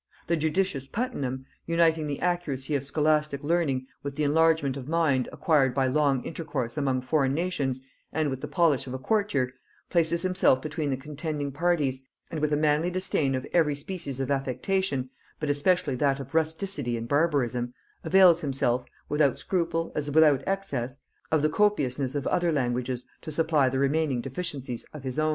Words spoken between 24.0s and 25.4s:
deficiencies of his own.